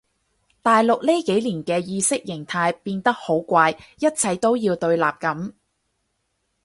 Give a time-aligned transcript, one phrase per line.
[0.63, 5.53] 大陸呢幾年嘅意識形態變得好怪一切都要對立噉